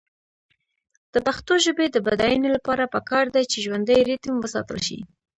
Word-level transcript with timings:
د 1.13 1.15
پښتو 1.27 1.53
ژبې 1.65 1.85
د 1.91 1.97
بډاینې 2.05 2.49
لپاره 2.55 2.91
پکار 2.95 3.25
ده 3.35 3.41
چې 3.51 3.57
ژوندی 3.65 3.99
ریتم 4.09 4.33
وساتل 4.39 4.79
شي. 4.87 4.99